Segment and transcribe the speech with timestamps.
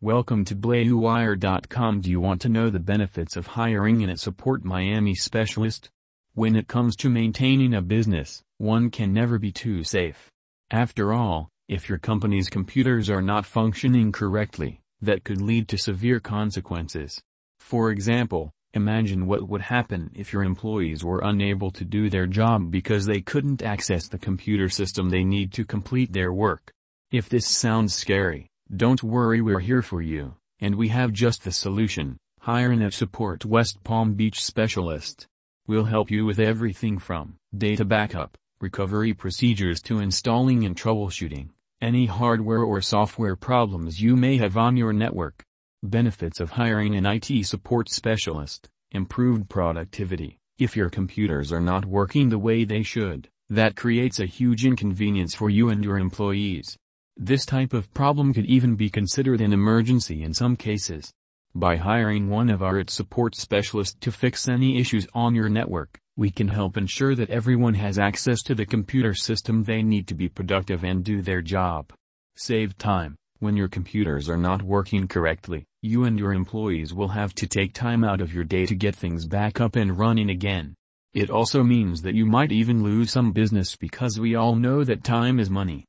[0.00, 2.02] Welcome to Bleuwire.com.
[2.02, 5.90] Do you want to know the benefits of hiring an IT Support Miami specialist?
[6.34, 10.30] When it comes to maintaining a business, one can never be too safe.
[10.70, 16.20] After all, if your company's computers are not functioning correctly, that could lead to severe
[16.20, 17.20] consequences.
[17.58, 22.70] For example, imagine what would happen if your employees were unable to do their job
[22.70, 26.70] because they couldn't access the computer system they need to complete their work.
[27.10, 31.52] If this sounds scary, don't worry we're here for you, and we have just the
[31.52, 35.26] solution, hire an Support West Palm Beach specialist.
[35.66, 41.48] We'll help you with everything from data backup, recovery procedures to installing and troubleshooting,
[41.80, 45.42] any hardware or software problems you may have on your network.
[45.82, 50.38] Benefits of hiring an IT support specialist, improved productivity.
[50.58, 55.34] If your computers are not working the way they should, that creates a huge inconvenience
[55.34, 56.76] for you and your employees.
[57.20, 61.12] This type of problem could even be considered an emergency in some cases.
[61.52, 65.98] By hiring one of our IT support specialists to fix any issues on your network,
[66.16, 70.14] we can help ensure that everyone has access to the computer system they need to
[70.14, 71.92] be productive and do their job.
[72.36, 73.16] Save time.
[73.40, 77.74] When your computers are not working correctly, you and your employees will have to take
[77.74, 80.76] time out of your day to get things back up and running again.
[81.14, 85.02] It also means that you might even lose some business because we all know that
[85.02, 85.84] time is money.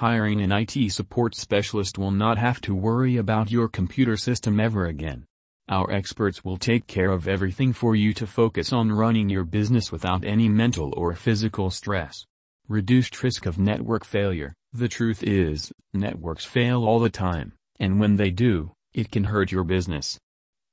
[0.00, 4.86] Hiring an IT support specialist will not have to worry about your computer system ever
[4.86, 5.26] again.
[5.68, 9.92] Our experts will take care of everything for you to focus on running your business
[9.92, 12.24] without any mental or physical stress.
[12.66, 14.54] Reduced risk of network failure.
[14.72, 19.52] The truth is, networks fail all the time, and when they do, it can hurt
[19.52, 20.18] your business.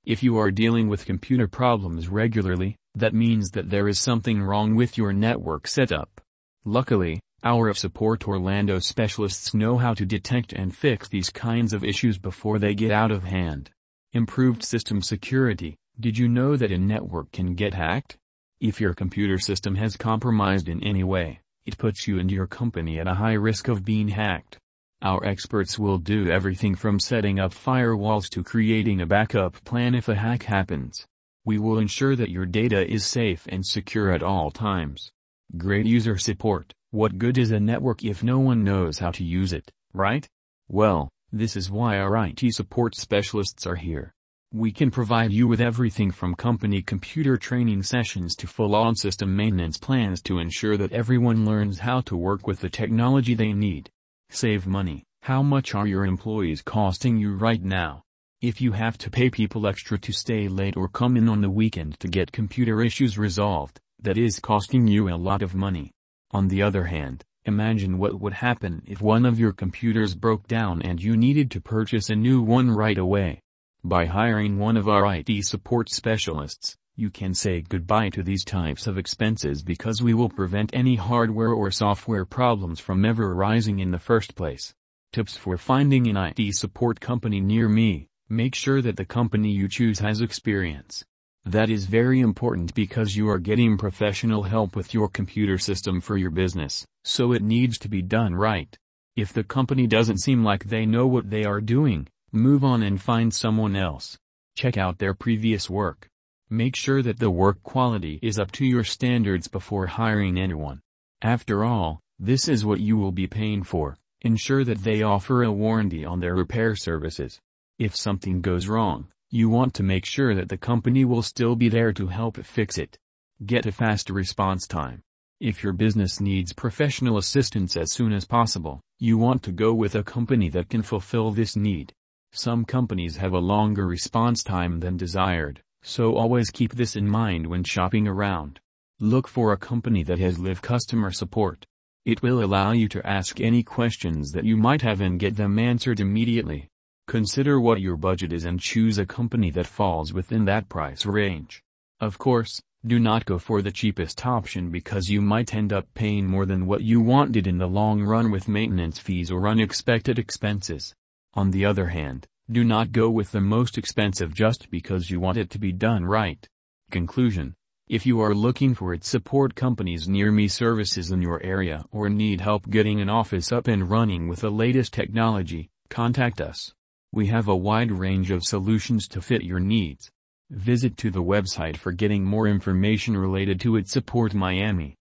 [0.06, 4.74] If you are dealing with computer problems regularly, that means that there is something wrong
[4.74, 6.22] with your network setup.
[6.64, 11.82] Luckily, our of Support Orlando specialists know how to detect and fix these kinds of
[11.82, 13.70] issues before they get out of hand.
[14.12, 15.78] Improved system security.
[15.98, 18.18] Did you know that a network can get hacked?
[18.60, 23.00] If your computer system has compromised in any way, it puts you and your company
[23.00, 24.58] at a high risk of being hacked.
[25.02, 30.10] Our experts will do everything from setting up firewalls to creating a backup plan if
[30.10, 31.06] a hack happens.
[31.46, 35.14] We will ensure that your data is safe and secure at all times.
[35.56, 36.74] Great user support.
[36.92, 40.28] What good is a network if no one knows how to use it, right?
[40.68, 44.14] Well, this is why our IT support specialists are here.
[44.54, 49.78] We can provide you with everything from company computer training sessions to full-on system maintenance
[49.78, 53.90] plans to ensure that everyone learns how to work with the technology they need.
[54.30, 55.04] Save money.
[55.22, 58.04] How much are your employees costing you right now?
[58.42, 61.50] If you have to pay people extra to stay late or come in on the
[61.50, 65.92] weekend to get computer issues resolved, that is costing you a lot of money.
[66.32, 70.82] On the other hand, imagine what would happen if one of your computers broke down
[70.82, 73.42] and you needed to purchase a new one right away.
[73.84, 78.88] By hiring one of our IT support specialists, you can say goodbye to these types
[78.88, 83.92] of expenses because we will prevent any hardware or software problems from ever arising in
[83.92, 84.74] the first place.
[85.14, 88.08] Tips for finding an IT support company near me.
[88.30, 91.06] Make sure that the company you choose has experience.
[91.48, 96.18] That is very important because you are getting professional help with your computer system for
[96.18, 98.78] your business, so it needs to be done right.
[99.16, 103.02] If the company doesn't seem like they know what they are doing, move on and
[103.02, 104.18] find someone else.
[104.58, 106.10] Check out their previous work.
[106.50, 110.82] Make sure that the work quality is up to your standards before hiring anyone.
[111.22, 113.96] After all, this is what you will be paying for.
[114.20, 117.40] Ensure that they offer a warranty on their repair services.
[117.80, 121.68] If something goes wrong, you want to make sure that the company will still be
[121.68, 122.98] there to help fix it.
[123.46, 125.02] Get a fast response time.
[125.42, 129.96] If your business needs professional assistance as soon as possible, you want to go with
[129.96, 131.94] a company that can fulfill this need.
[132.32, 137.48] Some companies have a longer response time than desired, so always keep this in mind
[137.48, 138.60] when shopping around.
[139.00, 141.66] Look for a company that has live customer support.
[142.06, 145.60] It will allow you to ask any questions that you might have and get them
[145.60, 146.70] answered immediately.
[147.08, 151.64] Consider what your budget is and choose a company that falls within that price range.
[152.02, 156.28] Of course, do not go for the cheapest option because you might end up paying
[156.28, 160.94] more than what you wanted in the long run with maintenance fees or unexpected expenses.
[161.34, 165.38] On the other hand, do not go with the most expensive just because you want
[165.38, 166.46] it to be done right.
[166.92, 167.54] Conclusion
[167.88, 172.10] If you are looking for IT support companies near me services in your area or
[172.10, 176.74] need help getting an office up and running with the latest technology, contact us.
[177.18, 180.12] We have a wide range of solutions to fit your needs.
[180.52, 184.96] Visit to the website for getting more information related to its Support Miami.